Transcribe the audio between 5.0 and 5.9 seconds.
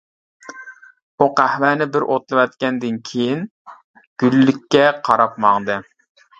قاراپ ماڭدى.